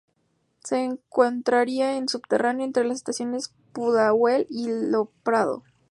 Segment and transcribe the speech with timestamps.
[0.63, 5.63] Se encontraría en subterráneo, entre las estaciones Pudahuel y Lo Prado.